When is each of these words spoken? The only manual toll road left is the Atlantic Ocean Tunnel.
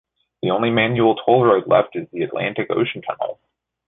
The 0.41 0.49
only 0.49 0.71
manual 0.71 1.13
toll 1.13 1.45
road 1.45 1.67
left 1.67 1.95
is 1.95 2.07
the 2.11 2.23
Atlantic 2.23 2.71
Ocean 2.71 3.03
Tunnel. 3.03 3.39